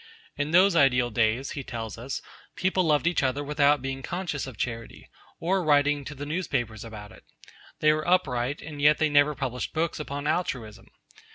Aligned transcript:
In 0.35 0.49
those 0.49 0.75
ideal 0.75 1.11
days, 1.11 1.51
he 1.51 1.63
tells 1.63 1.95
us, 1.95 2.23
people 2.55 2.83
loved 2.83 3.05
each 3.05 3.21
other 3.21 3.43
without 3.43 3.83
being 3.83 4.01
conscious 4.01 4.47
of 4.47 4.57
charity, 4.57 5.07
or 5.39 5.63
writing 5.63 6.03
to 6.05 6.15
the 6.15 6.25
newspapers 6.25 6.83
about 6.83 7.11
it. 7.11 7.23
They 7.81 7.93
were 7.93 8.07
upright, 8.07 8.63
and 8.63 8.81
yet 8.81 8.97
they 8.97 9.09
never 9.09 9.35
published 9.35 9.73
books 9.75 9.99
upon 9.99 10.25
Altruism. 10.25 10.87